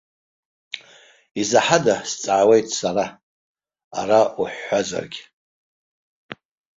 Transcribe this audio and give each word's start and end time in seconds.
Изаҳада, 1.41 1.95
сҵаауеит 2.09 2.67
сара, 2.79 3.05
ара 3.99 4.21
уҳәҳәазаргь. 4.41 5.17